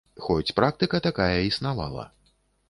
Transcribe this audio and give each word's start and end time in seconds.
Хоць 0.27 0.55
практыка 0.59 1.01
такая 1.09 1.37
існавала. 1.51 2.09